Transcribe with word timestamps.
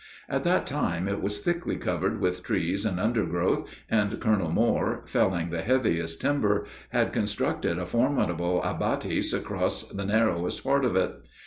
At 0.27 0.43
that 0.45 0.65
time 0.65 1.07
it 1.07 1.21
was 1.21 1.41
thickly 1.41 1.75
covered 1.77 2.19
with 2.19 2.41
trees 2.41 2.87
and 2.87 2.99
undergrowth, 2.99 3.69
and 3.87 4.19
Colonel 4.19 4.49
Moore, 4.49 5.03
felling 5.05 5.51
the 5.51 5.61
heaviest 5.61 6.19
timber, 6.21 6.65
had 6.89 7.13
constructed 7.13 7.77
a 7.77 7.85
formidable 7.85 8.63
abatis 8.63 9.31
across 9.31 9.87
the 9.87 10.05
narrowest 10.05 10.63
part 10.63 10.85
of 10.85 10.95
it. 10.95 11.11